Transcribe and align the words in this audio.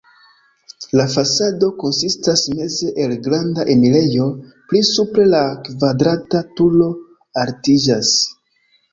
La 0.99 1.03
fasado 1.15 1.67
konsistas 1.81 2.45
meze 2.59 2.87
el 3.03 3.13
granda 3.27 3.65
enirejo, 3.73 4.25
pli 4.71 4.81
supre 4.89 5.27
la 5.33 5.41
kvadrata 5.67 6.41
turo 6.61 6.89
altiĝas. 7.43 8.15